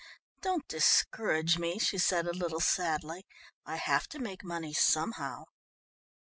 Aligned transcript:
"Don't 0.41 0.67
discourage 0.67 1.59
me," 1.59 1.77
she 1.77 1.99
said 1.99 2.25
a 2.25 2.33
little 2.33 2.59
sadly. 2.59 3.23
"I 3.67 3.75
have 3.75 4.07
to 4.07 4.17
make 4.17 4.43
money 4.43 4.73
somehow." 4.73 5.43